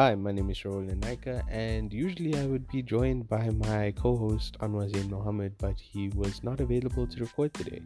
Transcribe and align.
Hi, 0.00 0.14
my 0.14 0.32
name 0.32 0.48
is 0.48 0.64
Roland 0.64 1.02
Naika, 1.02 1.42
and 1.50 1.92
usually 1.92 2.34
I 2.34 2.46
would 2.46 2.66
be 2.68 2.80
joined 2.80 3.28
by 3.28 3.50
my 3.50 3.92
co 3.94 4.16
host 4.16 4.56
Anwar 4.60 4.88
Zain 4.88 5.10
Mohammed, 5.10 5.58
but 5.58 5.78
he 5.78 6.08
was 6.14 6.42
not 6.42 6.58
available 6.60 7.06
to 7.06 7.20
record 7.20 7.52
today. 7.52 7.82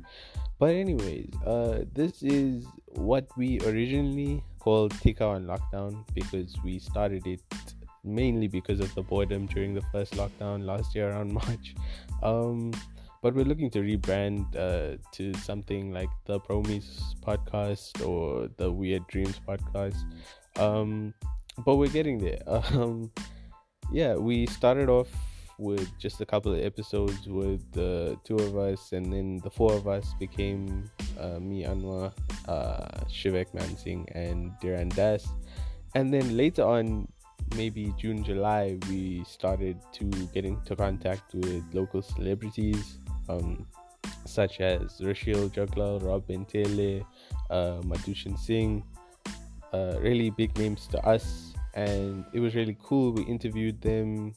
But, 0.61 0.77
anyways, 0.77 1.35
uh, 1.45 1.81
this 1.93 2.23
is 2.23 2.67
what 2.87 3.27
we 3.37 3.59
originally 3.63 4.45
called 4.61 4.93
Tika 5.01 5.25
on 5.25 5.47
Lockdown 5.47 6.05
because 6.15 6.57
we 6.63 6.79
started 6.79 7.27
it 7.27 7.43
mainly 8.05 8.47
because 8.47 8.79
of 8.79 8.95
the 8.95 9.03
boredom 9.03 9.47
during 9.47 9.75
the 9.75 9.83
first 9.91 10.13
lockdown 10.13 10.65
last 10.65 10.95
year 10.95 11.11
around 11.11 11.33
March. 11.43 11.75
Um, 12.23 12.71
but 13.23 13.35
we're 13.35 13.45
looking 13.45 13.71
to 13.71 13.81
rebrand 13.81 14.55
uh, 14.55 14.99
to 15.15 15.35
something 15.39 15.91
like 15.91 16.11
the 16.27 16.39
Promise 16.39 17.17
podcast 17.27 18.07
or 18.07 18.51
the 18.57 18.71
Weird 18.71 19.05
Dreams 19.09 19.41
podcast. 19.49 19.99
Um, 20.57 21.13
but 21.65 21.77
we're 21.77 21.89
getting 21.91 22.19
there. 22.19 22.43
Um, 22.75 23.11
yeah, 23.93 24.15
we 24.15 24.47
started 24.47 24.89
off 24.89 25.09
with 25.59 25.87
just 25.99 26.21
a 26.21 26.27
couple 26.27 26.53
of 26.53 26.61
episodes 26.65 27.27
with 27.27 27.61
the 27.73 28.19
two 28.25 28.37
of 28.37 28.57
us, 28.57 28.93
and 28.93 29.13
then 29.13 29.41
the 29.45 29.51
four 29.51 29.73
of 29.75 29.87
us 29.87 30.15
became 30.19 30.91
uh, 31.21 31.39
me, 31.39 31.65
Anwar, 31.65 32.13
uh, 32.49 33.05
Shivek 33.07 33.53
Mansing, 33.55 34.09
and 34.15 34.53
Diran 34.63 34.95
Das. 34.95 35.29
And 35.95 36.13
then 36.13 36.37
later 36.37 36.65
on, 36.65 37.07
maybe 37.57 37.95
June, 37.99 38.25
July, 38.25 38.79
we 38.89 39.23
started 39.25 39.79
to 39.93 40.05
get 40.35 40.45
into 40.45 40.75
contact 40.75 41.35
with 41.35 41.63
local 41.73 42.03
celebrities, 42.03 42.99
um, 43.29 43.67
such 44.25 44.61
as 44.61 45.01
Rachel 45.01 45.49
Juggler, 45.49 45.99
Rob 45.99 46.27
Bentele, 46.27 47.05
uh, 47.51 47.81
Madhushan 47.83 48.39
Singh, 48.39 48.83
uh, 49.73 49.97
really 50.01 50.31
big 50.31 50.57
names 50.59 50.87
to 50.89 50.99
us, 51.07 51.44
and 51.75 52.25
it 52.33 52.41
was 52.41 52.55
really 52.55 52.77
cool. 52.83 53.13
We 53.13 53.23
interviewed 53.25 53.81
them, 53.83 54.35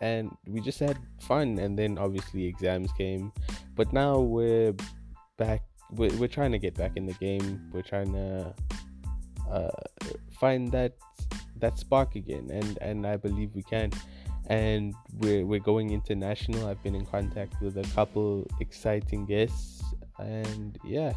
and 0.00 0.30
we 0.46 0.60
just 0.60 0.78
had 0.78 0.98
fun. 1.20 1.58
And 1.58 1.78
then 1.78 1.98
obviously 1.98 2.46
exams 2.46 2.92
came, 2.92 3.32
but 3.74 3.92
now 3.92 4.20
we're 4.20 4.74
back. 5.36 5.62
We're, 5.90 6.14
we're 6.16 6.28
trying 6.28 6.52
to 6.52 6.58
get 6.58 6.74
back 6.74 6.96
in 6.96 7.06
the 7.06 7.14
game. 7.14 7.70
We're 7.72 7.82
trying 7.82 8.12
to 8.12 8.54
uh, 9.50 9.82
find 10.38 10.70
that 10.72 10.92
that 11.58 11.78
spark 11.78 12.14
again, 12.14 12.50
and 12.50 12.78
and 12.80 13.06
I 13.06 13.16
believe 13.16 13.50
we 13.54 13.62
can. 13.62 13.90
And 14.48 14.94
we're 15.20 15.46
we're 15.46 15.60
going 15.60 15.90
international. 15.90 16.66
I've 16.68 16.82
been 16.82 16.94
in 16.94 17.06
contact 17.06 17.60
with 17.62 17.78
a 17.78 17.94
couple 17.94 18.46
exciting 18.60 19.24
guests, 19.24 19.82
and 20.18 20.78
yeah 20.84 21.14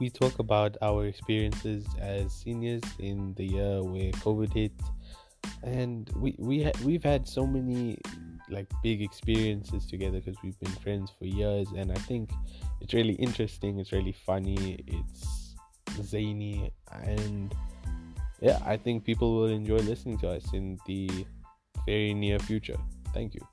we 0.00 0.10
talk 0.10 0.38
about 0.38 0.76
our 0.82 1.06
experiences 1.06 1.86
as 2.00 2.32
seniors 2.32 2.82
in 2.98 3.34
the 3.34 3.44
year 3.44 3.82
where 3.82 4.10
COVID 4.12 4.52
hit, 4.52 4.72
and 5.62 6.10
we 6.16 6.34
we 6.38 6.64
ha- 6.64 6.78
we've 6.84 7.04
had 7.04 7.28
so 7.28 7.46
many 7.46 7.98
like 8.48 8.66
big 8.82 9.02
experiences 9.02 9.86
together 9.86 10.18
because 10.18 10.36
we've 10.42 10.58
been 10.58 10.72
friends 10.82 11.12
for 11.18 11.26
years, 11.26 11.68
and 11.76 11.92
I 11.92 12.00
think 12.08 12.30
it's 12.80 12.94
really 12.94 13.14
interesting. 13.14 13.78
It's 13.78 13.92
really 13.92 14.16
funny. 14.26 14.82
It's 14.86 15.54
zany, 16.02 16.72
and 17.04 17.54
yeah, 18.40 18.58
I 18.64 18.78
think 18.78 19.04
people 19.04 19.36
will 19.36 19.52
enjoy 19.52 19.78
listening 19.78 20.18
to 20.18 20.30
us 20.30 20.52
in 20.54 20.78
the 20.86 21.10
very 21.86 22.14
near 22.14 22.38
future. 22.38 22.78
Thank 23.12 23.34
you. 23.34 23.46